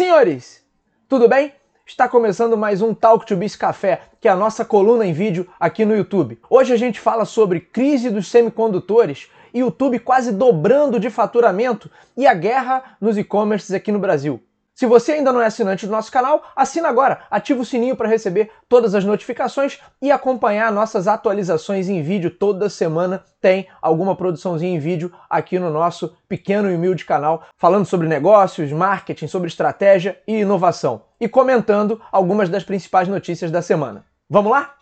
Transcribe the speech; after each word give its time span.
Senhores, 0.00 0.64
tudo 1.06 1.28
bem? 1.28 1.52
Está 1.84 2.08
começando 2.08 2.56
mais 2.56 2.80
um 2.80 2.94
Talk 2.94 3.26
to 3.26 3.36
Biz 3.36 3.54
Café, 3.54 4.00
que 4.18 4.28
é 4.28 4.30
a 4.30 4.34
nossa 4.34 4.64
coluna 4.64 5.04
em 5.04 5.12
vídeo 5.12 5.46
aqui 5.60 5.84
no 5.84 5.94
YouTube. 5.94 6.38
Hoje 6.48 6.72
a 6.72 6.76
gente 6.78 6.98
fala 6.98 7.26
sobre 7.26 7.60
crise 7.60 8.08
dos 8.08 8.28
semicondutores, 8.28 9.30
YouTube 9.52 9.98
quase 9.98 10.32
dobrando 10.32 10.98
de 10.98 11.10
faturamento 11.10 11.90
e 12.16 12.26
a 12.26 12.32
guerra 12.32 12.96
nos 12.98 13.18
e-commerces 13.18 13.72
aqui 13.72 13.92
no 13.92 13.98
Brasil. 13.98 14.42
Se 14.80 14.86
você 14.86 15.12
ainda 15.12 15.30
não 15.30 15.42
é 15.42 15.44
assinante 15.44 15.84
do 15.84 15.92
nosso 15.92 16.10
canal, 16.10 16.42
assina 16.56 16.88
agora, 16.88 17.20
ativa 17.30 17.60
o 17.60 17.66
sininho 17.66 17.94
para 17.94 18.08
receber 18.08 18.50
todas 18.66 18.94
as 18.94 19.04
notificações 19.04 19.78
e 20.00 20.10
acompanhar 20.10 20.72
nossas 20.72 21.06
atualizações 21.06 21.90
em 21.90 22.00
vídeo. 22.00 22.30
Toda 22.30 22.70
semana 22.70 23.22
tem 23.42 23.68
alguma 23.82 24.16
produçãozinha 24.16 24.74
em 24.74 24.78
vídeo 24.78 25.12
aqui 25.28 25.58
no 25.58 25.68
nosso 25.68 26.16
pequeno 26.26 26.70
e 26.70 26.74
humilde 26.74 27.04
canal, 27.04 27.42
falando 27.58 27.84
sobre 27.84 28.08
negócios, 28.08 28.72
marketing, 28.72 29.26
sobre 29.26 29.48
estratégia 29.48 30.18
e 30.26 30.40
inovação. 30.40 31.02
E 31.20 31.28
comentando 31.28 32.00
algumas 32.10 32.48
das 32.48 32.64
principais 32.64 33.06
notícias 33.06 33.50
da 33.50 33.60
semana. 33.60 34.06
Vamos 34.30 34.50
lá? 34.50 34.79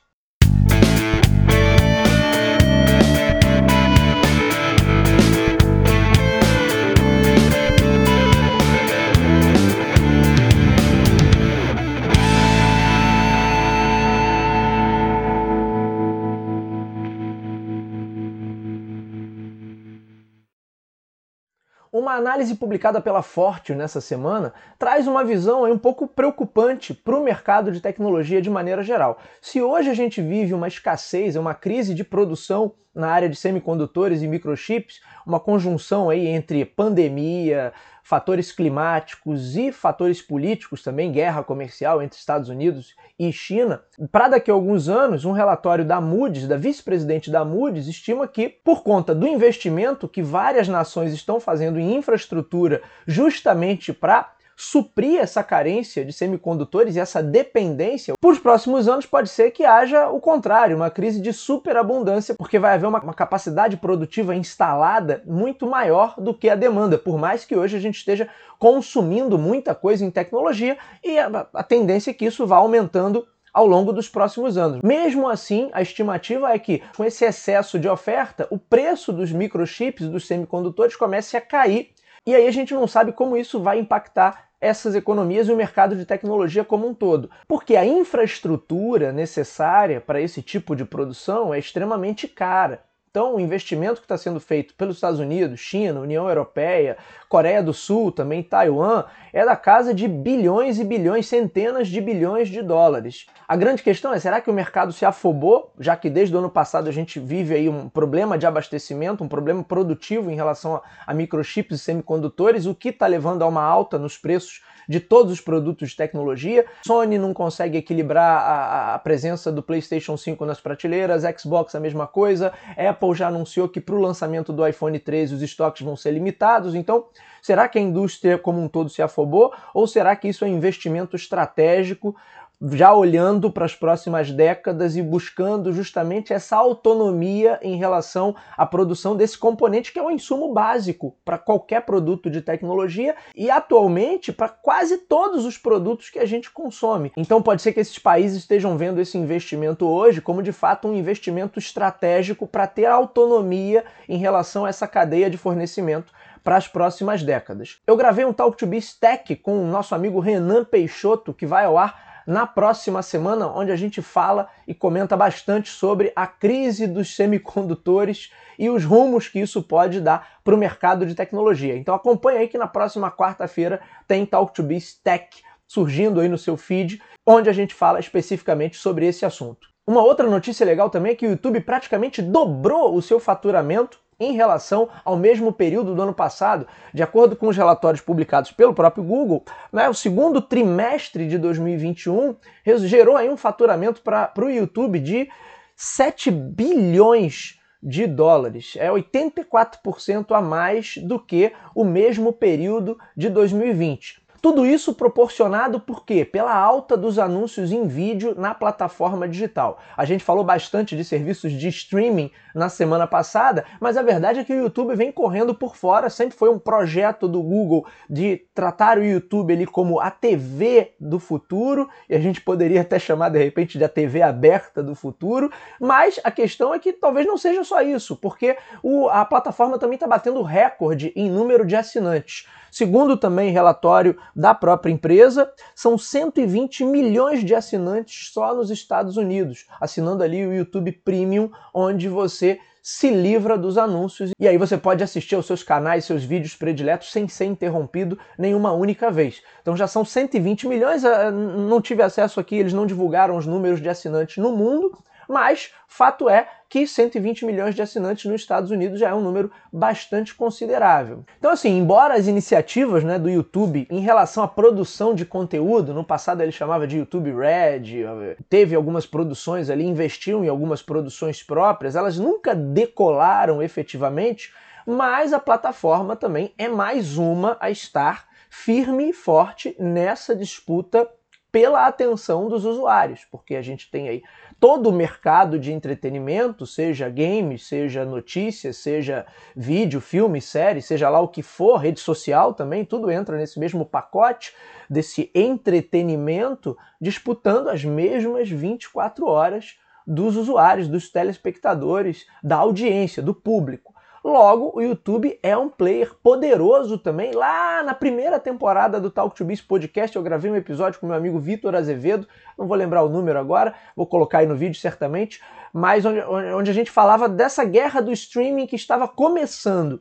Uma 22.09 22.17
análise 22.17 22.55
publicada 22.55 23.03
pela 23.03 23.21
Fortune 23.21 23.77
nessa 23.77 24.01
semana 24.01 24.55
traz 24.79 25.07
uma 25.07 25.23
visão 25.23 25.71
um 25.71 25.77
pouco 25.77 26.09
preocupante 26.09 26.95
para 26.95 27.15
o 27.15 27.23
mercado 27.23 27.71
de 27.71 27.83
tecnologia 27.83 28.41
de 28.41 28.49
maneira 28.49 28.83
geral. 28.83 29.19
Se 29.43 29.61
hoje 29.61 29.91
a 29.91 29.95
gente 29.95 30.23
vive 30.23 30.55
uma 30.55 30.69
escassez, 30.69 31.37
uma 31.37 31.53
crise 31.53 31.93
de 31.93 32.03
produção 32.03 32.73
na 32.99 33.09
área 33.09 33.29
de 33.29 33.37
semicondutores 33.37 34.23
e 34.23 34.27
microchips, 34.27 35.01
uma 35.25 35.39
conjunção 35.39 36.11
aí 36.11 36.27
entre 36.27 36.65
pandemia, 36.65 37.73
fatores 38.03 38.51
climáticos 38.51 39.57
e 39.57 39.71
fatores 39.71 40.21
políticos 40.21 40.83
também, 40.83 41.13
guerra 41.13 41.45
comercial 41.45 42.03
entre 42.03 42.19
Estados 42.19 42.49
Unidos 42.49 42.97
e 43.19 43.31
China. 43.33 43.83
Para 44.11 44.29
daqui 44.29 44.51
a 44.51 44.55
alguns 44.55 44.89
anos, 44.89 45.25
um 45.25 45.33
relatório 45.33 45.85
da 45.85 46.01
Moody's, 46.01 46.49
da 46.49 46.57
vice-presidente 46.57 47.31
da 47.31 47.45
Moody's, 47.45 47.87
estima 47.87 48.27
que, 48.27 48.49
por 48.49 48.83
conta 48.83 49.15
do 49.15 49.29
investimento 49.29 50.09
que 50.09 50.23
várias 50.23 50.67
nações 50.67 51.13
estão 51.13 51.39
fazendo 51.39 51.79
em 51.79 51.95
infraestrutura 51.95 52.83
justamente 53.07 53.93
para 53.93 54.33
suprir 54.61 55.21
essa 55.21 55.41
carência 55.45 56.05
de 56.05 56.13
semicondutores 56.13 56.97
e 56.97 57.01
essa 57.01 57.23
dependência, 57.23 58.15
por 58.21 58.33
os 58.33 58.41
próximos 58.41 58.89
anos 58.89 59.07
pode 59.07 59.29
ser 59.29 59.53
que 59.53 59.65
haja 59.65 60.09
o 60.09 60.21
contrário, 60.21 60.77
uma 60.77 60.91
crise 60.91 61.21
de 61.21 61.33
superabundância, 61.33 62.35
porque 62.35 62.59
vai 62.59 62.75
haver 62.75 62.89
uma, 62.89 63.01
uma 63.01 63.15
capacidade 63.15 63.77
produtiva 63.77 64.35
instalada 64.35 65.23
muito 65.25 65.65
maior 65.65 66.17
do 66.19 66.35
que 66.35 66.51
a 66.51 66.57
demanda, 66.57 66.99
por 66.99 67.17
mais 67.17 67.45
que 67.45 67.55
hoje 67.55 67.77
a 67.77 67.81
gente 67.81 67.99
esteja 67.99 68.29
consumindo 68.59 69.39
muita 69.39 69.77
coisa 69.77 70.05
em 70.05 70.11
tecnologia 70.11 70.77
e 71.05 71.17
a, 71.21 71.47
a 71.55 71.63
tendência 71.63 72.11
é 72.11 72.15
que 72.15 72.25
isso 72.25 72.45
vá 72.45 72.57
aumentando 72.57 73.25
ao 73.55 73.65
longo 73.65 73.93
dos 73.93 74.09
próximos 74.09 74.59
anos. 74.59 74.81
Mesmo 74.83 75.29
assim, 75.29 75.71
a 75.73 75.81
estimativa 75.81 76.53
é 76.53 76.59
que, 76.59 76.83
com 76.97 77.05
esse 77.05 77.25
excesso 77.25 77.79
de 77.79 77.89
oferta, 77.89 78.49
o 78.51 78.59
preço 78.59 79.13
dos 79.13 79.31
microchips, 79.31 80.09
dos 80.09 80.27
semicondutores, 80.27 80.97
comece 80.97 81.37
a 81.37 81.41
cair. 81.41 81.91
E 82.27 82.35
aí 82.35 82.47
a 82.47 82.51
gente 82.51 82.75
não 82.75 82.87
sabe 82.87 83.13
como 83.13 83.37
isso 83.37 83.61
vai 83.61 83.79
impactar 83.79 84.48
essas 84.61 84.95
economias 84.95 85.49
e 85.49 85.53
o 85.53 85.57
mercado 85.57 85.95
de 85.97 86.05
tecnologia 86.05 86.65
como 86.65 86.87
um 86.87 86.95
todo. 86.95 87.31
Porque 87.47 87.77
a 87.77 87.87
infraestrutura 87.87 89.13
necessária 89.13 90.01
para 90.01 90.21
esse 90.21 90.43
tipo 90.43 90.75
de 90.75 90.85
produção 90.85 91.55
é 91.55 91.59
extremamente 91.59 92.27
cara. 92.27 92.83
Então, 93.11 93.37
o 93.37 93.41
investimento 93.41 94.01
que 94.01 94.05
está 94.05 94.19
sendo 94.19 94.39
feito 94.39 94.75
pelos 94.75 94.97
Estados 94.97 95.19
Unidos, 95.19 95.59
China, 95.59 96.01
União 96.01 96.29
Europeia, 96.29 96.99
Coreia 97.27 97.63
do 97.63 97.73
Sul, 97.73 98.13
também 98.13 98.43
Taiwan, 98.43 99.05
é 99.33 99.45
da 99.47 99.57
casa 99.57 99.95
de 99.95 100.07
bilhões 100.07 100.79
e 100.79 100.85
bilhões, 100.85 101.27
centenas 101.27 101.89
de 101.89 102.03
bilhões 102.03 102.51
de 102.51 102.61
dólares. 102.61 103.27
A 103.49 103.57
grande 103.57 103.83
questão 103.83 104.13
é: 104.13 104.21
será 104.21 104.43
que 104.43 104.51
o 104.51 104.55
mercado 104.55 104.93
se 104.93 105.07
afobou, 105.07 105.73
já 105.81 105.97
que 105.97 106.11
desde 106.11 106.37
o 106.37 106.39
ano 106.39 106.51
passado 106.51 106.87
a 106.87 106.93
gente 106.93 107.19
vive 107.19 107.55
aí 107.55 107.69
um 107.69 107.89
problema 107.89 108.37
de 108.37 108.47
abastecimento, 108.47 109.25
um 109.25 109.29
problema 109.29 109.65
produtivo 109.65 110.31
em 110.31 110.35
relação 110.35 110.77
a, 110.77 110.83
a 111.07 111.15
microchips 111.15 111.81
e 111.81 111.83
semicondutores, 111.83 112.67
o 112.67 112.75
que 112.75 112.91
está 112.91 113.07
levando 113.07 113.43
a 113.43 113.47
uma 113.47 113.63
alta 113.63 113.99
nos 113.99 114.19
preços 114.19 114.61
de 114.89 114.99
todos 115.01 115.33
os 115.33 115.41
produtos 115.41 115.91
de 115.91 115.97
tecnologia. 115.97 116.65
Sony 116.87 117.19
não 117.19 117.35
consegue 117.35 117.79
equilibrar 117.79 118.41
a, 118.41 118.95
a 118.95 118.99
presença 118.99 119.53
do 119.53 119.63
PlayStation 119.63 120.17
5 120.17 120.45
nas 120.47 120.61
prateleiras, 120.61 121.25
Xbox 121.39 121.75
a 121.75 121.81
mesma 121.81 122.07
coisa, 122.07 122.53
Apple 122.77 123.15
já 123.15 123.29
anunciou 123.29 123.69
que 123.69 123.81
para 123.81 123.95
o 123.95 124.01
lançamento 124.01 124.53
do 124.53 124.67
iPhone 124.67 124.99
13 124.99 125.35
os 125.35 125.43
estoques 125.43 125.83
vão 125.83 125.97
ser 125.97 126.13
limitados. 126.13 126.75
Então, 126.75 127.07
será 127.43 127.69
que 127.69 127.79
a 127.79 127.83
indústria 127.83 128.39
como 128.39 128.61
um 128.61 128.69
todo 128.69 128.89
se 128.89 129.03
afobou 129.03 129.53
ou 129.75 129.87
será 129.87 130.17
que 130.17 130.29
isso 130.29 130.45
é 130.45 130.49
investimento 130.49 131.17
estratégico 131.17 132.17
já 132.61 132.93
olhando 132.93 133.51
para 133.51 133.65
as 133.65 133.75
próximas 133.75 134.33
décadas 134.33 134.97
e 134.97 135.03
buscando 135.03 135.73
justamente 135.73 136.33
essa 136.33 136.57
autonomia 136.57 137.59
em 137.63 137.77
relação 137.77 138.35
à 138.57 138.67
produção 138.67 139.17
desse 139.17 139.39
componente 139.39 139.93
que 139.93 139.99
é 139.99 140.03
um 140.03 140.11
insumo 140.11 140.53
básico 140.53 141.17
para 141.25 141.39
qualquer 141.39 141.83
produto 141.83 142.29
de 142.29 142.43
tecnologia 142.43 143.15
e 143.35 143.51
atualmente 143.51 144.33
para 144.33 144.49
quase 144.49 144.99
todos 144.99 145.45
os 145.45 145.57
produtos 145.57 146.11
que 146.11 146.19
a 146.19 146.27
gente 146.27 146.51
consome. 146.51 147.13
Então 147.17 147.41
pode 147.41 147.63
ser 147.63 147.73
que 147.73 147.81
esses 147.81 147.99
países 147.99 148.39
estejam 148.39 148.77
vendo 148.77 149.01
esse 149.01 149.17
investimento 149.17 149.87
hoje 149.87 150.21
como 150.21 150.43
de 150.43 150.53
fato 150.53 150.89
um 150.89 150.95
investimento 150.95 151.59
estratégico 151.59 152.47
para 152.47 152.67
ter 152.67 152.87
autonomia 152.87 153.85
em 154.09 154.19
relação 154.19 154.65
a 154.65 154.69
essa 154.69 154.89
cadeia 154.89 155.31
de 155.31 155.37
fornecimento 155.37 156.13
para 156.43 156.57
as 156.57 156.67
próximas 156.67 157.23
décadas. 157.23 157.79
Eu 157.87 157.97
gravei 157.97 158.25
um 158.25 158.33
Talk 158.33 158.57
to 158.57 158.67
Be 158.67 158.81
Tech 158.99 159.37
com 159.37 159.63
o 159.63 159.67
nosso 159.67 159.95
amigo 159.95 160.19
Renan 160.19 160.65
Peixoto, 160.65 161.35
que 161.35 161.47
vai 161.47 161.65
ao 161.65 161.77
ar 161.77 162.08
na 162.29 162.47
próxima 162.47 163.01
semana, 163.01 163.47
onde 163.47 163.73
a 163.73 163.77
gente 163.77 164.03
fala 164.03 164.51
e 164.67 164.75
comenta 164.75 165.17
bastante 165.17 165.71
sobre 165.71 166.13
a 166.15 166.27
crise 166.27 166.87
dos 166.87 167.17
semicondutores 167.17 168.31
e 168.59 168.69
os 168.69 168.85
rumos 168.85 169.27
que 169.27 169.41
isso 169.41 169.63
pode 169.63 169.99
dar 169.99 170.39
para 170.45 170.55
o 170.55 170.59
mercado 170.59 171.07
de 171.07 171.15
tecnologia. 171.15 171.75
Então 171.75 171.95
acompanhe 171.95 172.41
aí 172.41 172.47
que 172.47 172.59
na 172.59 172.67
próxima 172.67 173.11
quarta-feira 173.11 173.81
tem 174.07 174.27
Talk 174.27 174.53
to 174.53 174.63
Biz 174.63 175.01
Tech 175.03 175.43
surgindo 175.67 176.21
aí 176.21 176.29
no 176.29 176.37
seu 176.37 176.59
feed, 176.59 177.01
onde 177.27 177.49
a 177.49 177.53
gente 177.53 177.73
fala 177.73 177.99
especificamente 177.99 178.77
sobre 178.77 179.07
esse 179.07 179.25
assunto. 179.25 179.67
Uma 179.87 180.03
outra 180.03 180.29
notícia 180.29 180.67
legal 180.67 180.91
também 180.91 181.13
é 181.13 181.15
que 181.15 181.27
o 181.27 181.31
YouTube 181.31 181.63
praticamente 181.63 182.21
dobrou 182.21 182.95
o 182.95 183.01
seu 183.01 183.19
faturamento 183.19 183.99
em 184.21 184.33
relação 184.33 184.89
ao 185.05 185.17
mesmo 185.17 185.53
período 185.53 185.95
do 185.95 186.03
ano 186.03 186.15
passado. 186.15 186.67
De 186.93 187.03
acordo 187.03 187.37
com 187.37 187.49
os 187.49 187.57
relatórios 187.57 188.01
publicados 188.01 188.51
pelo 188.51 188.75
próprio 188.75 189.05
Google, 189.05 189.45
né, 189.73 189.89
o 189.89 189.95
segundo 189.95 190.41
trimestre 190.41 191.27
de 191.27 191.39
2021 191.39 192.37
gerou 192.79 193.17
aí 193.17 193.29
um 193.29 193.37
faturamento 193.37 194.03
para 194.03 194.33
o 194.39 194.51
YouTube 194.51 194.99
de 194.99 195.29
7 195.77 196.31
bilhões 196.31 197.59
de 197.83 198.07
dólares. 198.07 198.75
É 198.77 198.91
84% 198.91 200.33
a 200.33 200.41
mais 200.41 200.97
do 200.97 201.19
que 201.19 201.53
o 201.75 201.85
mesmo 201.85 202.33
período 202.33 202.99
de 203.17 203.29
2020. 203.29 204.21
Tudo 204.41 204.65
isso 204.65 204.95
proporcionado 204.95 205.81
por 205.81 206.05
quê? 206.05 206.25
Pela 206.25 206.55
alta 206.55 206.97
dos 206.97 207.19
anúncios 207.19 207.73
em 207.73 207.89
vídeo 207.89 208.35
na 208.37 208.55
plataforma 208.55 209.29
digital. 209.29 209.81
A 209.97 210.05
gente 210.05 210.23
falou 210.23 210.45
bastante 210.45 210.97
de 210.97 211.05
serviços 211.05 211.53
de 211.53 211.67
streaming 211.67 212.31
na 212.55 212.69
semana 212.69 213.05
passada, 213.05 213.65
mas 213.81 213.97
a 213.97 214.03
verdade 214.03 214.39
é 214.39 214.45
que 214.45 214.53
o 214.53 214.63
YouTube 214.63 214.95
vem 214.95 215.11
correndo 215.11 215.55
por 215.55 215.75
fora, 215.75 216.09
sempre 216.09 216.37
foi 216.37 216.51
um 216.51 216.59
projeto 216.59 217.27
do 217.27 217.43
Google 217.43 217.85
de 218.09 218.37
tratar 218.55 218.99
o 218.99 219.05
YouTube 219.05 219.53
ali 219.53 219.67
como 219.67 219.99
a 219.99 220.11
TV 220.11 220.95
do 221.01 221.19
futuro, 221.19 221.89
e 222.09 222.15
a 222.15 222.21
gente 222.21 222.41
poderia 222.41 222.83
até 222.83 222.99
chamar 222.99 223.31
de 223.31 223.43
repente 223.43 223.77
de 223.77 223.85
a 223.85 223.89
TV 223.89 224.23
aberta 224.23 224.83
do 224.83 224.95
futuro, 224.95 225.51
mas 225.81 226.21
a 226.23 226.31
questão 226.31 226.73
é 226.73 226.79
que 226.79 226.93
talvez 226.93 227.27
não 227.27 227.37
seja 227.37 227.65
só 227.65 227.83
isso, 227.83 228.17
porque 228.17 228.57
o, 228.85 229.09
a 229.09 229.25
plataforma 229.25 229.79
também 229.79 229.97
está 229.97 230.07
batendo 230.07 230.43
recorde 230.43 231.13
em 231.17 231.29
número 231.29 231.67
de 231.67 231.75
assinantes. 231.75 232.47
Segundo 232.71 233.17
também 233.17 233.51
relatório 233.51 234.17
da 234.35 234.55
própria 234.55 234.93
empresa, 234.93 235.51
são 235.75 235.97
120 235.97 236.85
milhões 236.85 237.45
de 237.45 237.55
assinantes 237.55 238.31
só 238.33 238.55
nos 238.55 238.71
Estados 238.71 239.17
Unidos, 239.17 239.67
assinando 239.81 240.23
ali 240.23 240.47
o 240.47 240.53
YouTube 240.53 240.93
Premium, 240.93 241.51
onde 241.73 242.09
você 242.09 242.59
se 242.91 243.11
livra 243.11 243.59
dos 243.59 243.77
anúncios 243.77 244.31
e 244.41 244.49
aí 244.49 244.57
você 244.57 244.79
pode 244.79 245.05
assistir 245.05 245.35
aos 245.35 245.47
seus 245.47 245.63
canais, 245.63 246.07
seus 246.07 246.25
vídeos 246.25 246.55
prediletos 246.55 247.13
sem 247.13 247.29
ser 247.29 247.45
interrompido 247.45 248.19
nenhuma 248.39 248.73
única 248.73 249.11
vez. 249.11 249.43
Então 249.61 249.77
já 249.77 249.87
são 249.87 250.07
120 250.07 250.67
milhões, 250.67 251.05
ah, 251.05 251.31
não 251.31 251.83
tive 251.83 252.03
acesso 252.03 252.41
aqui, 252.41 252.57
eles 252.57 252.73
não 252.73 252.87
divulgaram 252.87 253.37
os 253.37 253.45
números 253.45 253.83
de 253.83 253.91
assinantes 253.91 254.39
no 254.39 254.53
mundo, 254.53 254.97
Mas 255.29 255.71
fato 255.87 256.29
é 256.29 256.49
que 256.69 256.87
120 256.87 257.45
milhões 257.45 257.75
de 257.75 257.83
assinantes 257.83 258.25
nos 258.25 258.41
Estados 258.41 258.71
Unidos 258.71 258.99
já 258.99 259.11
é 259.11 259.15
um 259.15 259.21
número 259.21 259.51
bastante 259.73 260.35
considerável. 260.35 261.25
Então, 261.39 261.51
assim, 261.51 261.77
embora 261.77 262.15
as 262.15 262.27
iniciativas 262.27 263.05
né, 263.05 263.19
do 263.19 263.29
YouTube 263.29 263.87
em 263.91 264.01
relação 264.01 264.43
à 264.43 264.49
produção 264.49 265.15
de 265.15 265.25
conteúdo, 265.25 265.95
no 265.95 266.05
passado 266.05 266.43
ele 266.43 266.53
chamava 266.53 266.87
de 266.87 266.99
YouTube 266.99 267.33
Red, 267.33 268.05
teve 268.49 268.75
algumas 268.75 269.07
produções 269.07 269.71
ali, 269.71 269.85
investiu 269.85 270.45
em 270.45 270.49
algumas 270.49 270.83
produções 270.83 271.43
próprias, 271.43 271.97
elas 271.97 272.19
nunca 272.19 272.55
decolaram 272.55 273.63
efetivamente, 273.63 274.53
mas 274.87 275.33
a 275.33 275.39
plataforma 275.39 276.17
também 276.17 276.53
é 276.57 276.69
mais 276.69 277.19
uma 277.19 277.57
a 277.61 277.71
estar 277.71 278.27
firme 278.51 279.11
e 279.11 279.13
forte 279.13 279.77
nessa 279.79 280.35
disputa 280.35 281.09
pela 281.51 281.87
atenção 281.87 282.49
dos 282.49 282.65
usuários, 282.65 283.25
porque 283.31 283.57
a 283.57 283.63
gente 283.63 283.91
tem 283.91 284.09
aí 284.09 284.23
todo 284.61 284.91
o 284.91 284.93
mercado 284.93 285.59
de 285.59 285.73
entretenimento, 285.73 286.67
seja 286.67 287.09
games, 287.09 287.67
seja 287.67 288.05
notícias, 288.05 288.77
seja 288.77 289.25
vídeo, 289.57 290.01
filme, 290.01 290.41
série, 290.41 290.83
seja 290.83 291.09
lá 291.09 291.21
o 291.21 291.29
que 291.29 291.43
for, 291.43 291.77
rede 291.77 292.01
social 292.01 292.53
também, 292.53 292.85
tudo 292.85 293.11
entra 293.11 293.37
nesse 293.37 293.59
mesmo 293.59 293.85
pacote 293.85 294.53
desse 294.91 295.31
entretenimento, 295.35 296.77
disputando 297.01 297.69
as 297.69 297.85
mesmas 297.85 298.49
24 298.49 299.27
horas 299.27 299.79
dos 300.07 300.37
usuários, 300.37 300.89
dos 300.89 301.11
telespectadores, 301.11 302.27
da 302.43 302.57
audiência, 302.57 303.23
do 303.23 303.35
público. 303.35 303.95
Logo, 304.29 304.73
o 304.75 304.83
YouTube 304.83 305.39
é 305.43 305.57
um 305.57 305.71
player 305.71 306.13
poderoso 306.23 306.99
também. 306.99 307.33
Lá 307.33 307.83
na 307.83 307.95
primeira 307.95 308.39
temporada 308.39 309.01
do 309.01 309.11
Talk 309.11 309.35
to 309.35 309.43
Biz 309.43 309.63
Podcast, 309.63 310.15
eu 310.15 310.23
gravei 310.23 310.51
um 310.51 310.57
episódio 310.57 311.01
com 311.01 311.07
meu 311.07 311.17
amigo 311.17 311.39
Vitor 311.39 311.75
Azevedo, 311.75 312.29
não 312.59 312.67
vou 312.67 312.77
lembrar 312.77 313.03
o 313.03 313.09
número 313.09 313.39
agora, 313.39 313.75
vou 313.97 314.07
colocar 314.07 314.41
aí 314.41 314.47
no 314.47 314.55
vídeo 314.55 314.79
certamente, 314.79 315.41
mas 315.73 316.05
onde, 316.05 316.21
onde 316.21 316.71
a 316.71 316.75
gente 316.75 316.91
falava 316.91 317.27
dessa 317.27 317.65
guerra 317.65 318.03
do 318.03 318.13
streaming 318.13 318.67
que 318.67 318.77
estava 318.77 319.09
começando. 319.09 319.99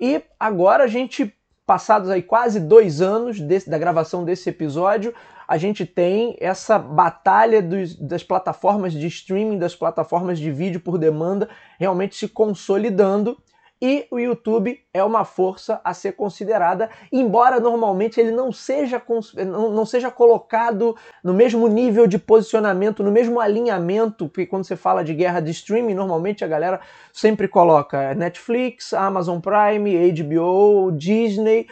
E 0.00 0.22
agora 0.40 0.84
a 0.84 0.88
gente, 0.88 1.36
passados 1.66 2.08
aí 2.08 2.22
quase 2.22 2.58
dois 2.58 3.02
anos 3.02 3.38
desse, 3.38 3.68
da 3.68 3.76
gravação 3.76 4.24
desse 4.24 4.48
episódio, 4.48 5.12
a 5.46 5.58
gente 5.58 5.84
tem 5.84 6.34
essa 6.40 6.78
batalha 6.78 7.60
dos, 7.60 7.94
das 7.94 8.24
plataformas 8.24 8.94
de 8.94 9.06
streaming, 9.06 9.58
das 9.58 9.76
plataformas 9.76 10.38
de 10.38 10.50
vídeo 10.50 10.80
por 10.80 10.96
demanda, 10.96 11.50
realmente 11.78 12.16
se 12.16 12.26
consolidando 12.26 13.36
e 13.80 14.06
o 14.10 14.18
YouTube 14.18 14.80
é 14.92 15.04
uma 15.04 15.24
força 15.24 15.80
a 15.84 15.92
ser 15.92 16.12
considerada, 16.12 16.88
embora 17.12 17.60
normalmente 17.60 18.18
ele 18.18 18.30
não 18.30 18.50
seja, 18.50 19.02
não 19.44 19.84
seja 19.84 20.10
colocado 20.10 20.96
no 21.22 21.34
mesmo 21.34 21.68
nível 21.68 22.06
de 22.06 22.18
posicionamento, 22.18 23.02
no 23.02 23.12
mesmo 23.12 23.38
alinhamento, 23.38 24.28
porque 24.28 24.46
quando 24.46 24.64
você 24.64 24.76
fala 24.76 25.04
de 25.04 25.12
guerra 25.12 25.40
de 25.40 25.50
streaming, 25.50 25.92
normalmente 25.92 26.42
a 26.42 26.48
galera 26.48 26.80
sempre 27.12 27.46
coloca 27.48 28.14
Netflix, 28.14 28.94
Amazon 28.94 29.40
Prime, 29.40 30.12
HBO, 30.12 30.90
Disney 30.92 31.66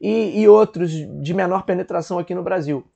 e, 0.00 0.40
e 0.40 0.48
outros 0.48 0.90
de 0.90 1.34
menor 1.34 1.64
penetração 1.64 2.18
aqui 2.18 2.34
no 2.34 2.42
Brasil. 2.42 2.86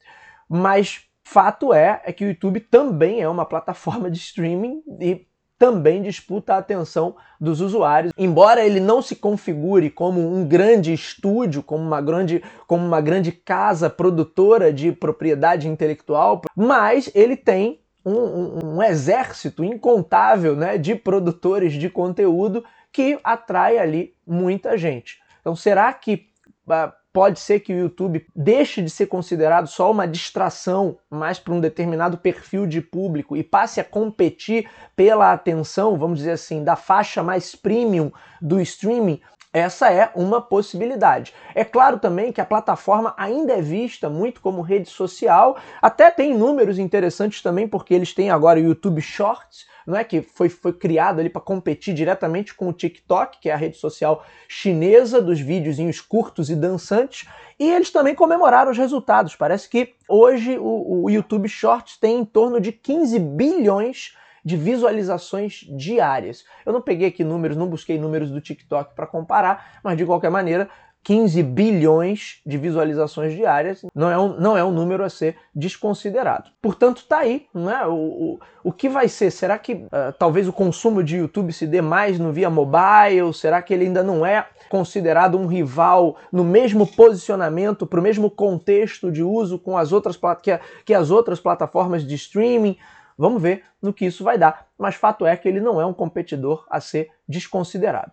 Mas 0.48 1.02
fato 1.22 1.74
é, 1.74 2.00
é 2.04 2.12
que 2.12 2.24
o 2.24 2.28
YouTube 2.28 2.60
também 2.60 3.20
é 3.20 3.28
uma 3.28 3.44
plataforma 3.44 4.10
de 4.10 4.18
streaming 4.18 4.82
e 5.00 5.26
também 5.58 6.02
disputa 6.02 6.54
a 6.54 6.58
atenção 6.58 7.16
dos 7.40 7.60
usuários. 7.60 8.12
Embora 8.18 8.64
ele 8.64 8.80
não 8.80 9.00
se 9.00 9.16
configure 9.16 9.90
como 9.90 10.20
um 10.20 10.46
grande 10.46 10.92
estúdio, 10.92 11.62
como 11.62 11.82
uma 11.82 12.00
grande, 12.00 12.42
como 12.66 12.84
uma 12.84 13.00
grande 13.00 13.32
casa 13.32 13.88
produtora 13.88 14.72
de 14.72 14.92
propriedade 14.92 15.68
intelectual, 15.68 16.42
mas 16.56 17.10
ele 17.14 17.36
tem 17.36 17.80
um, 18.04 18.12
um, 18.12 18.58
um 18.76 18.82
exército 18.82 19.64
incontável 19.64 20.54
né, 20.54 20.76
de 20.76 20.94
produtores 20.94 21.72
de 21.72 21.88
conteúdo 21.88 22.64
que 22.92 23.18
atrai 23.24 23.78
ali 23.78 24.14
muita 24.26 24.76
gente. 24.76 25.18
Então, 25.40 25.56
será 25.56 25.92
que 25.92 26.26
uh, 26.68 26.92
pode 27.14 27.38
ser 27.38 27.60
que 27.60 27.72
o 27.72 27.78
YouTube 27.78 28.26
deixe 28.34 28.82
de 28.82 28.90
ser 28.90 29.06
considerado 29.06 29.68
só 29.68 29.88
uma 29.88 30.04
distração 30.04 30.98
mais 31.08 31.38
para 31.38 31.54
um 31.54 31.60
determinado 31.60 32.18
perfil 32.18 32.66
de 32.66 32.80
público 32.80 33.36
e 33.36 33.44
passe 33.44 33.78
a 33.78 33.84
competir 33.84 34.68
pela 34.96 35.32
atenção, 35.32 35.96
vamos 35.96 36.18
dizer 36.18 36.32
assim, 36.32 36.64
da 36.64 36.74
faixa 36.74 37.22
mais 37.22 37.54
premium 37.54 38.10
do 38.42 38.60
streaming. 38.60 39.20
Essa 39.54 39.88
é 39.88 40.10
uma 40.16 40.40
possibilidade. 40.42 41.32
É 41.54 41.64
claro 41.64 42.00
também 42.00 42.32
que 42.32 42.40
a 42.40 42.44
plataforma 42.44 43.14
ainda 43.16 43.52
é 43.52 43.62
vista 43.62 44.10
muito 44.10 44.40
como 44.40 44.60
rede 44.60 44.90
social, 44.90 45.56
até 45.80 46.10
tem 46.10 46.36
números 46.36 46.76
interessantes 46.76 47.40
também, 47.40 47.68
porque 47.68 47.94
eles 47.94 48.12
têm 48.12 48.32
agora 48.32 48.58
o 48.58 48.64
YouTube 48.64 49.00
Shorts, 49.00 49.64
não 49.86 49.96
é 49.96 50.02
que 50.02 50.22
foi, 50.22 50.48
foi 50.48 50.72
criado 50.72 51.20
ali 51.20 51.30
para 51.30 51.40
competir 51.40 51.94
diretamente 51.94 52.52
com 52.52 52.68
o 52.68 52.72
TikTok, 52.72 53.38
que 53.38 53.48
é 53.48 53.52
a 53.52 53.56
rede 53.56 53.76
social 53.76 54.24
chinesa 54.48 55.22
dos 55.22 55.38
videozinhos 55.38 56.00
curtos 56.00 56.50
e 56.50 56.56
dançantes, 56.56 57.28
e 57.56 57.70
eles 57.70 57.92
também 57.92 58.16
comemoraram 58.16 58.72
os 58.72 58.78
resultados. 58.78 59.36
Parece 59.36 59.68
que 59.68 59.94
hoje 60.08 60.58
o, 60.58 61.04
o 61.04 61.10
YouTube 61.10 61.48
Shorts 61.48 61.96
tem 61.96 62.18
em 62.18 62.24
torno 62.24 62.60
de 62.60 62.72
15 62.72 63.20
bilhões 63.20 64.16
de 64.44 64.56
visualizações 64.56 65.64
diárias. 65.76 66.44
Eu 66.66 66.72
não 66.72 66.80
peguei 66.80 67.08
aqui 67.08 67.24
números, 67.24 67.56
não 67.56 67.66
busquei 67.66 67.98
números 67.98 68.30
do 68.30 68.40
TikTok 68.40 68.94
para 68.94 69.06
comparar, 69.06 69.80
mas 69.82 69.96
de 69.96 70.04
qualquer 70.04 70.30
maneira 70.30 70.68
15 71.04 71.42
bilhões 71.42 72.40
de 72.46 72.56
visualizações 72.56 73.34
diárias 73.34 73.84
não 73.94 74.10
é 74.10 74.18
um, 74.18 74.40
não 74.40 74.56
é 74.56 74.64
um 74.64 74.72
número 74.72 75.04
a 75.04 75.10
ser 75.10 75.36
desconsiderado. 75.54 76.50
Portanto, 76.62 77.04
tá 77.06 77.18
aí, 77.18 77.46
né? 77.54 77.84
O, 77.86 77.92
o, 77.92 78.40
o 78.64 78.72
que 78.72 78.88
vai 78.88 79.06
ser? 79.06 79.30
Será 79.30 79.58
que 79.58 79.74
uh, 79.74 80.12
talvez 80.18 80.48
o 80.48 80.52
consumo 80.52 81.04
de 81.04 81.18
YouTube 81.18 81.52
se 81.52 81.66
dê 81.66 81.82
mais 81.82 82.18
no 82.18 82.32
via 82.32 82.48
mobile? 82.48 83.34
Será 83.34 83.60
que 83.60 83.74
ele 83.74 83.84
ainda 83.84 84.02
não 84.02 84.24
é 84.24 84.46
considerado 84.70 85.36
um 85.36 85.46
rival 85.46 86.16
no 86.32 86.42
mesmo 86.42 86.86
posicionamento, 86.86 87.86
para 87.86 88.00
o 88.00 88.02
mesmo 88.02 88.30
contexto 88.30 89.12
de 89.12 89.22
uso 89.22 89.58
com 89.58 89.76
as 89.76 89.92
outras 89.92 90.18
que, 90.42 90.58
que 90.86 90.94
as 90.94 91.10
outras 91.10 91.38
plataformas 91.38 92.02
de 92.06 92.14
streaming? 92.14 92.78
Vamos 93.16 93.40
ver 93.40 93.62
no 93.80 93.92
que 93.92 94.06
isso 94.06 94.24
vai 94.24 94.36
dar. 94.38 94.68
Mas 94.78 94.94
fato 94.94 95.26
é 95.26 95.36
que 95.36 95.48
ele 95.48 95.60
não 95.60 95.80
é 95.80 95.86
um 95.86 95.94
competidor 95.94 96.66
a 96.68 96.80
ser 96.80 97.10
desconsiderado. 97.28 98.12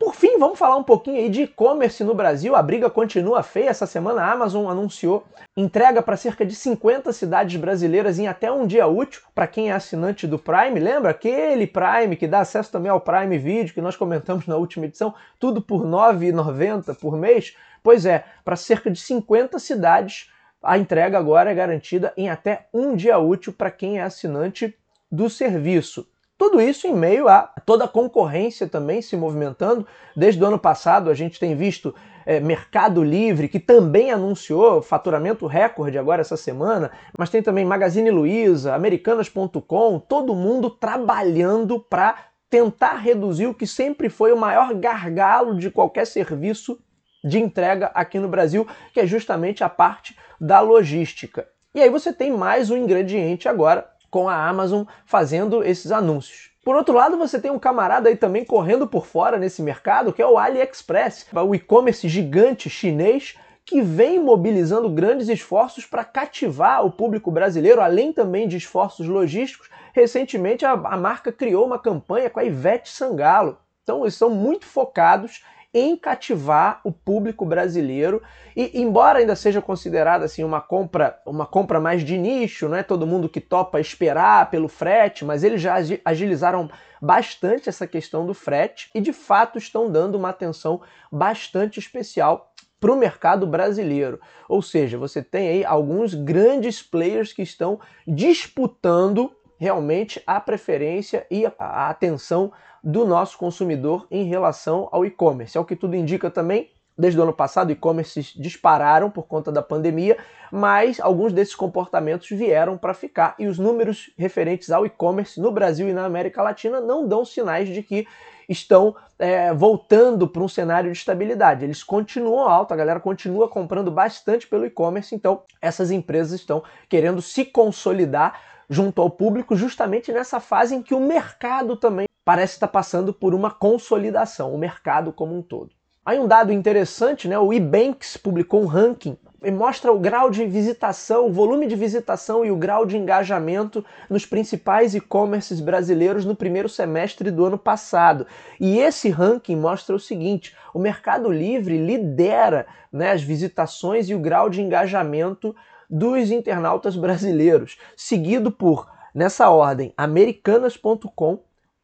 Por 0.00 0.14
fim, 0.14 0.38
vamos 0.38 0.58
falar 0.58 0.76
um 0.76 0.82
pouquinho 0.82 1.18
aí 1.18 1.28
de 1.28 1.42
e-commerce 1.42 2.02
no 2.02 2.14
Brasil. 2.14 2.56
A 2.56 2.62
briga 2.62 2.88
continua 2.88 3.42
feia. 3.42 3.68
Essa 3.68 3.86
semana 3.86 4.22
a 4.22 4.32
Amazon 4.32 4.66
anunciou 4.66 5.26
entrega 5.54 6.00
para 6.00 6.16
cerca 6.16 6.46
de 6.46 6.54
50 6.54 7.12
cidades 7.12 7.60
brasileiras 7.60 8.18
em 8.18 8.26
até 8.26 8.50
um 8.50 8.66
dia 8.66 8.86
útil 8.86 9.20
para 9.34 9.46
quem 9.46 9.70
é 9.70 9.74
assinante 9.74 10.26
do 10.26 10.38
Prime. 10.38 10.80
Lembra 10.80 11.10
aquele 11.10 11.66
Prime 11.66 12.16
que 12.16 12.26
dá 12.26 12.40
acesso 12.40 12.72
também 12.72 12.90
ao 12.90 13.02
Prime 13.02 13.36
Video 13.36 13.74
que 13.74 13.82
nós 13.82 13.94
comentamos 13.94 14.46
na 14.46 14.56
última 14.56 14.86
edição, 14.86 15.14
tudo 15.38 15.60
por 15.60 15.82
R$ 15.82 15.90
9,90 15.90 16.98
por 16.98 17.18
mês? 17.18 17.54
Pois 17.82 18.06
é, 18.06 18.24
para 18.42 18.56
cerca 18.56 18.90
de 18.90 18.98
50 18.98 19.58
cidades 19.58 20.30
a 20.62 20.78
entrega 20.78 21.18
agora 21.18 21.50
é 21.50 21.54
garantida 21.54 22.12
em 22.16 22.28
até 22.28 22.68
um 22.72 22.94
dia 22.94 23.18
útil 23.18 23.52
para 23.52 23.70
quem 23.70 23.98
é 23.98 24.02
assinante 24.02 24.74
do 25.10 25.28
serviço. 25.30 26.06
Tudo 26.36 26.60
isso 26.60 26.86
em 26.86 26.94
meio 26.94 27.28
a 27.28 27.42
toda 27.66 27.84
a 27.84 27.88
concorrência 27.88 28.66
também 28.66 29.02
se 29.02 29.16
movimentando. 29.16 29.86
Desde 30.16 30.42
o 30.42 30.46
ano 30.46 30.58
passado 30.58 31.10
a 31.10 31.14
gente 31.14 31.38
tem 31.38 31.54
visto 31.54 31.94
é, 32.24 32.40
Mercado 32.40 33.02
Livre, 33.02 33.48
que 33.48 33.60
também 33.60 34.10
anunciou 34.10 34.80
faturamento 34.80 35.46
recorde 35.46 35.98
agora 35.98 36.22
essa 36.22 36.36
semana, 36.36 36.90
mas 37.18 37.28
tem 37.28 37.42
também 37.42 37.64
Magazine 37.64 38.10
Luiza, 38.10 38.74
Americanas.com, 38.74 39.98
todo 39.98 40.34
mundo 40.34 40.70
trabalhando 40.70 41.78
para 41.78 42.16
tentar 42.48 42.94
reduzir 42.96 43.46
o 43.46 43.54
que 43.54 43.66
sempre 43.66 44.08
foi 44.08 44.32
o 44.32 44.36
maior 44.36 44.74
gargalo 44.74 45.56
de 45.56 45.70
qualquer 45.70 46.06
serviço 46.06 46.78
de 47.22 47.38
entrega 47.38 47.90
aqui 47.94 48.18
no 48.18 48.28
Brasil, 48.28 48.66
que 48.92 49.00
é 49.00 49.06
justamente 49.06 49.62
a 49.62 49.68
parte 49.68 50.16
da 50.40 50.60
logística. 50.60 51.48
E 51.74 51.80
aí 51.80 51.90
você 51.90 52.12
tem 52.12 52.32
mais 52.32 52.70
um 52.70 52.76
ingrediente 52.76 53.48
agora 53.48 53.88
com 54.10 54.28
a 54.28 54.48
Amazon 54.48 54.84
fazendo 55.04 55.62
esses 55.62 55.92
anúncios. 55.92 56.50
Por 56.64 56.76
outro 56.76 56.94
lado, 56.94 57.16
você 57.16 57.40
tem 57.40 57.50
um 57.50 57.58
camarada 57.58 58.08
aí 58.08 58.16
também 58.16 58.44
correndo 58.44 58.86
por 58.86 59.06
fora 59.06 59.38
nesse 59.38 59.62
mercado, 59.62 60.12
que 60.12 60.20
é 60.20 60.26
o 60.26 60.36
AliExpress, 60.36 61.26
o 61.32 61.54
e-commerce 61.54 62.06
gigante 62.08 62.68
chinês 62.68 63.36
que 63.64 63.80
vem 63.80 64.18
mobilizando 64.18 64.90
grandes 64.90 65.28
esforços 65.28 65.86
para 65.86 66.04
cativar 66.04 66.84
o 66.84 66.90
público 66.90 67.30
brasileiro, 67.30 67.80
além 67.80 68.12
também 68.12 68.48
de 68.48 68.56
esforços 68.56 69.06
logísticos. 69.06 69.70
Recentemente, 69.94 70.66
a, 70.66 70.72
a 70.72 70.96
marca 70.96 71.30
criou 71.30 71.66
uma 71.66 71.78
campanha 71.78 72.28
com 72.28 72.40
a 72.40 72.44
Ivete 72.44 72.90
Sangalo. 72.90 73.58
Então, 73.82 74.02
eles 74.02 74.14
são 74.14 74.28
muito 74.28 74.66
focados 74.66 75.44
em 75.72 75.96
cativar 75.96 76.80
o 76.84 76.90
público 76.90 77.46
brasileiro 77.46 78.22
e 78.56 78.80
embora 78.80 79.20
ainda 79.20 79.36
seja 79.36 79.62
considerada 79.62 80.24
assim 80.24 80.42
uma 80.42 80.60
compra 80.60 81.20
uma 81.24 81.46
compra 81.46 81.78
mais 81.78 82.02
de 82.02 82.18
nicho, 82.18 82.68
não 82.68 82.76
é 82.76 82.82
todo 82.82 83.06
mundo 83.06 83.28
que 83.28 83.40
topa 83.40 83.80
esperar 83.80 84.50
pelo 84.50 84.68
frete, 84.68 85.24
mas 85.24 85.44
eles 85.44 85.62
já 85.62 85.76
agilizaram 86.04 86.68
bastante 87.00 87.68
essa 87.68 87.86
questão 87.86 88.26
do 88.26 88.34
frete 88.34 88.90
e 88.94 89.00
de 89.00 89.12
fato 89.12 89.58
estão 89.58 89.90
dando 89.90 90.16
uma 90.16 90.30
atenção 90.30 90.80
bastante 91.10 91.78
especial 91.78 92.52
para 92.80 92.92
o 92.92 92.96
mercado 92.96 93.46
brasileiro. 93.46 94.18
Ou 94.48 94.62
seja, 94.62 94.98
você 94.98 95.22
tem 95.22 95.48
aí 95.48 95.64
alguns 95.64 96.14
grandes 96.14 96.82
players 96.82 97.32
que 97.32 97.42
estão 97.42 97.78
disputando 98.06 99.30
realmente 99.58 100.22
a 100.26 100.40
preferência 100.40 101.26
e 101.30 101.44
a 101.58 101.90
atenção 101.90 102.50
do 102.82 103.04
nosso 103.04 103.36
consumidor 103.38 104.06
em 104.10 104.24
relação 104.24 104.88
ao 104.90 105.04
e-commerce. 105.04 105.56
É 105.56 105.60
o 105.60 105.64
que 105.64 105.76
tudo 105.76 105.96
indica 105.96 106.30
também. 106.30 106.70
Desde 106.96 107.18
o 107.18 107.22
ano 107.22 107.32
passado, 107.32 107.72
e-commerces 107.72 108.34
dispararam 108.36 109.10
por 109.10 109.26
conta 109.26 109.50
da 109.50 109.62
pandemia, 109.62 110.18
mas 110.52 111.00
alguns 111.00 111.32
desses 111.32 111.54
comportamentos 111.54 112.28
vieram 112.28 112.76
para 112.76 112.92
ficar 112.92 113.34
e 113.38 113.46
os 113.46 113.58
números 113.58 114.10
referentes 114.18 114.70
ao 114.70 114.84
e-commerce 114.84 115.40
no 115.40 115.50
Brasil 115.50 115.88
e 115.88 115.94
na 115.94 116.04
América 116.04 116.42
Latina 116.42 116.78
não 116.78 117.08
dão 117.08 117.24
sinais 117.24 117.68
de 117.70 117.82
que 117.82 118.06
estão 118.46 118.94
é, 119.18 119.54
voltando 119.54 120.28
para 120.28 120.42
um 120.42 120.48
cenário 120.48 120.92
de 120.92 120.98
estabilidade. 120.98 121.64
Eles 121.64 121.82
continuam 121.82 122.46
alto, 122.46 122.74
a 122.74 122.76
galera 122.76 123.00
continua 123.00 123.48
comprando 123.48 123.90
bastante 123.90 124.46
pelo 124.46 124.66
e-commerce, 124.66 125.14
então 125.14 125.42
essas 125.62 125.90
empresas 125.90 126.38
estão 126.38 126.62
querendo 126.88 127.22
se 127.22 127.46
consolidar 127.46 128.38
junto 128.68 129.00
ao 129.00 129.08
público 129.08 129.56
justamente 129.56 130.12
nessa 130.12 130.38
fase 130.38 130.74
em 130.74 130.82
que 130.82 130.94
o 130.94 131.00
mercado 131.00 131.76
também 131.76 132.09
parece 132.30 132.52
estar 132.52 132.68
passando 132.68 133.12
por 133.12 133.34
uma 133.34 133.50
consolidação, 133.50 134.54
o 134.54 134.56
mercado 134.56 135.12
como 135.12 135.36
um 135.36 135.42
todo. 135.42 135.72
Aí 136.06 136.16
um 136.16 136.28
dado 136.28 136.52
interessante, 136.52 137.26
né? 137.26 137.36
O 137.36 137.52
eBanks 137.52 138.16
publicou 138.16 138.62
um 138.62 138.66
ranking 138.66 139.18
e 139.42 139.50
mostra 139.50 139.90
o 139.90 139.98
grau 139.98 140.30
de 140.30 140.46
visitação, 140.46 141.26
o 141.26 141.32
volume 141.32 141.66
de 141.66 141.74
visitação 141.74 142.44
e 142.44 142.52
o 142.52 142.56
grau 142.56 142.86
de 142.86 142.96
engajamento 142.96 143.84
nos 144.08 144.24
principais 144.24 144.94
e-commerces 144.94 145.58
brasileiros 145.58 146.24
no 146.24 146.36
primeiro 146.36 146.68
semestre 146.68 147.32
do 147.32 147.44
ano 147.44 147.58
passado. 147.58 148.24
E 148.60 148.78
esse 148.78 149.10
ranking 149.10 149.56
mostra 149.56 149.96
o 149.96 149.98
seguinte: 149.98 150.54
o 150.72 150.78
Mercado 150.78 151.32
Livre 151.32 151.84
lidera 151.84 152.64
né, 152.92 153.10
as 153.10 153.22
visitações 153.22 154.08
e 154.08 154.14
o 154.14 154.20
grau 154.20 154.48
de 154.48 154.62
engajamento 154.62 155.52
dos 155.90 156.30
internautas 156.30 156.94
brasileiros, 156.94 157.76
seguido 157.96 158.52
por, 158.52 158.88
nessa 159.12 159.50
ordem, 159.50 159.92
americanas.com, 159.96 161.40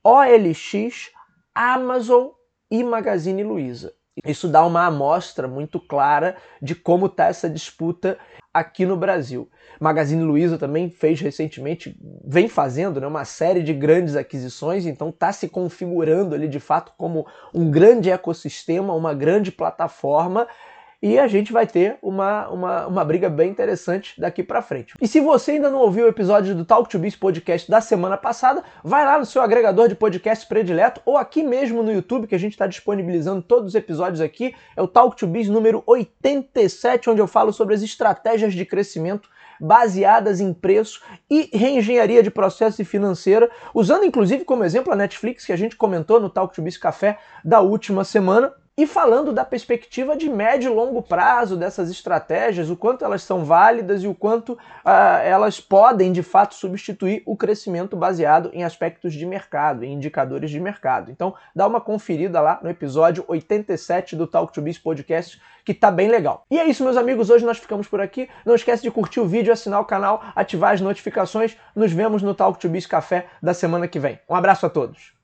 OLX, 0.08 1.10
Amazon 1.52 2.28
e 2.70 2.84
Magazine 2.84 3.42
Luiza. 3.42 3.92
Isso 4.24 4.46
dá 4.46 4.64
uma 4.64 4.86
amostra 4.86 5.48
muito 5.48 5.80
clara 5.80 6.36
de 6.62 6.76
como 6.76 7.06
está 7.06 7.26
essa 7.26 7.50
disputa 7.50 8.16
aqui 8.54 8.86
no 8.86 8.96
Brasil. 8.96 9.50
Magazine 9.80 10.22
Luiza 10.22 10.56
também 10.56 10.90
fez 10.90 11.20
recentemente, 11.20 11.98
vem 12.24 12.46
fazendo 12.46 13.00
né, 13.00 13.06
uma 13.08 13.24
série 13.24 13.64
de 13.64 13.74
grandes 13.74 14.14
aquisições, 14.14 14.86
então 14.86 15.08
está 15.08 15.32
se 15.32 15.48
configurando 15.48 16.36
ali 16.36 16.46
de 16.46 16.60
fato 16.60 16.92
como 16.96 17.26
um 17.52 17.68
grande 17.68 18.08
ecossistema, 18.08 18.94
uma 18.94 19.12
grande 19.12 19.50
plataforma 19.50 20.46
e 21.06 21.20
a 21.20 21.28
gente 21.28 21.52
vai 21.52 21.68
ter 21.68 21.98
uma, 22.02 22.48
uma, 22.48 22.86
uma 22.88 23.04
briga 23.04 23.30
bem 23.30 23.48
interessante 23.48 24.20
daqui 24.20 24.42
para 24.42 24.60
frente. 24.60 24.94
E 25.00 25.06
se 25.06 25.20
você 25.20 25.52
ainda 25.52 25.70
não 25.70 25.78
ouviu 25.78 26.04
o 26.04 26.08
episódio 26.08 26.52
do 26.52 26.64
Talk 26.64 26.90
to 26.90 26.98
Biz 26.98 27.14
podcast 27.14 27.70
da 27.70 27.80
semana 27.80 28.16
passada, 28.16 28.64
vai 28.82 29.04
lá 29.04 29.16
no 29.16 29.24
seu 29.24 29.40
agregador 29.40 29.86
de 29.88 29.94
podcast 29.94 30.44
predileto 30.48 31.00
ou 31.06 31.16
aqui 31.16 31.44
mesmo 31.44 31.80
no 31.80 31.92
YouTube, 31.92 32.26
que 32.26 32.34
a 32.34 32.38
gente 32.38 32.54
está 32.54 32.66
disponibilizando 32.66 33.40
todos 33.40 33.68
os 33.68 33.74
episódios 33.76 34.20
aqui. 34.20 34.52
É 34.76 34.82
o 34.82 34.88
Talk 34.88 35.16
to 35.16 35.28
Biz 35.28 35.48
número 35.48 35.80
87, 35.86 37.08
onde 37.08 37.20
eu 37.20 37.28
falo 37.28 37.52
sobre 37.52 37.76
as 37.76 37.82
estratégias 37.82 38.52
de 38.52 38.64
crescimento 38.64 39.28
baseadas 39.60 40.40
em 40.40 40.52
preço 40.52 41.00
e 41.30 41.48
reengenharia 41.56 42.20
de 42.20 42.32
processo 42.32 42.82
e 42.82 42.84
financeira, 42.84 43.48
usando 43.72 44.04
inclusive 44.04 44.44
como 44.44 44.64
exemplo 44.64 44.92
a 44.92 44.96
Netflix, 44.96 45.46
que 45.46 45.52
a 45.52 45.56
gente 45.56 45.76
comentou 45.76 46.20
no 46.20 46.28
Talk 46.28 46.52
to 46.52 46.62
Biz 46.62 46.76
Café 46.78 47.18
da 47.44 47.60
última 47.60 48.02
semana. 48.02 48.52
E 48.78 48.86
falando 48.86 49.32
da 49.32 49.42
perspectiva 49.42 50.14
de 50.14 50.28
médio 50.28 50.70
e 50.70 50.74
longo 50.74 51.00
prazo 51.00 51.56
dessas 51.56 51.90
estratégias, 51.90 52.68
o 52.68 52.76
quanto 52.76 53.06
elas 53.06 53.22
são 53.22 53.42
válidas 53.42 54.02
e 54.02 54.06
o 54.06 54.14
quanto 54.14 54.52
uh, 54.52 55.18
elas 55.24 55.58
podem 55.58 56.12
de 56.12 56.22
fato 56.22 56.54
substituir 56.54 57.22
o 57.24 57.34
crescimento 57.34 57.96
baseado 57.96 58.50
em 58.52 58.64
aspectos 58.64 59.14
de 59.14 59.24
mercado, 59.24 59.82
em 59.82 59.94
indicadores 59.94 60.50
de 60.50 60.60
mercado. 60.60 61.10
Então, 61.10 61.34
dá 61.54 61.66
uma 61.66 61.80
conferida 61.80 62.38
lá 62.42 62.60
no 62.62 62.68
episódio 62.68 63.24
87 63.26 64.14
do 64.14 64.26
Talk 64.26 64.52
to 64.52 64.60
Biz 64.60 64.76
Podcast, 64.76 65.40
que 65.64 65.72
tá 65.72 65.90
bem 65.90 66.10
legal. 66.10 66.44
E 66.50 66.58
é 66.58 66.66
isso, 66.66 66.84
meus 66.84 66.98
amigos. 66.98 67.30
Hoje 67.30 67.46
nós 67.46 67.56
ficamos 67.56 67.88
por 67.88 68.02
aqui. 68.02 68.28
Não 68.44 68.54
esquece 68.54 68.82
de 68.82 68.90
curtir 68.90 69.20
o 69.20 69.26
vídeo, 69.26 69.54
assinar 69.54 69.80
o 69.80 69.86
canal, 69.86 70.22
ativar 70.36 70.74
as 70.74 70.82
notificações. 70.82 71.56
Nos 71.74 71.92
vemos 71.92 72.22
no 72.22 72.34
Talk 72.34 72.60
to 72.60 72.68
Biz 72.68 72.84
Café 72.84 73.24
da 73.42 73.54
semana 73.54 73.88
que 73.88 73.98
vem. 73.98 74.20
Um 74.28 74.34
abraço 74.34 74.66
a 74.66 74.68
todos. 74.68 75.15